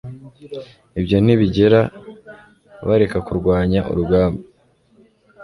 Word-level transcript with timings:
ibyo 0.99 1.17
ntibigera 1.23 1.81
bareka 2.87 3.17
kurwanya 3.27 3.79
urugamba 3.91 4.43